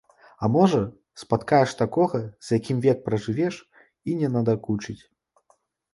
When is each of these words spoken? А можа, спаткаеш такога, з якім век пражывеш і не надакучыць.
А 0.45 0.47
можа, 0.53 0.79
спаткаеш 1.23 1.75
такога, 1.83 2.21
з 2.47 2.61
якім 2.61 2.77
век 2.89 3.05
пражывеш 3.11 3.55
і 4.09 4.19
не 4.23 4.29
надакучыць. 4.37 4.99